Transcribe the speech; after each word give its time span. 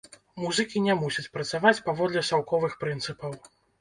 Музыкі 0.43 0.81
не 0.85 0.95
мусяць 1.01 1.27
працаваць 1.37 1.75
паводле 1.91 2.25
саўковых 2.31 2.73
прынцыпаў. 2.85 3.37